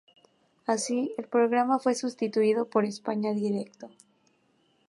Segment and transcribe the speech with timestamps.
[0.65, 3.91] Así, el programa fue sustituido por "España Directo".